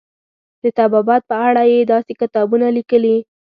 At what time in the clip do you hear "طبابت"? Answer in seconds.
0.79-1.21